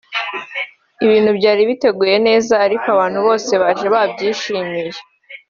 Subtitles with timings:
[1.05, 4.99] Ibintu byari biteguye neza kandi abantu bose baje babyishimiye